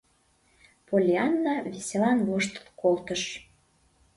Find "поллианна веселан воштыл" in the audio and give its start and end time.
0.87-2.65